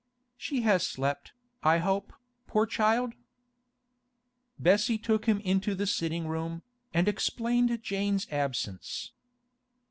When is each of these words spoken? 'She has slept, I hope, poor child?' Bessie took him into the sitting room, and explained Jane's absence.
'She 0.35 0.61
has 0.61 0.81
slept, 0.81 1.31
I 1.61 1.77
hope, 1.77 2.11
poor 2.47 2.65
child?' 2.65 3.13
Bessie 4.57 4.97
took 4.97 5.27
him 5.27 5.39
into 5.41 5.75
the 5.75 5.85
sitting 5.85 6.25
room, 6.27 6.63
and 6.91 7.07
explained 7.07 7.83
Jane's 7.83 8.25
absence. 8.31 9.11